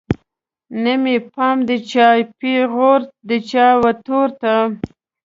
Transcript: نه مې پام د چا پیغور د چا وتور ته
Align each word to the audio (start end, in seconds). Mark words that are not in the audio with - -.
نه 0.83 0.93
مې 1.01 1.15
پام 1.33 1.57
د 1.69 1.71
چا 1.91 2.07
پیغور 2.39 3.01
د 3.29 3.31
چا 3.49 3.67
وتور 3.83 4.27
ته 4.41 4.53